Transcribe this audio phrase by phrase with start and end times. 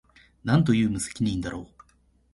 [0.43, 1.83] 何という無責任だろう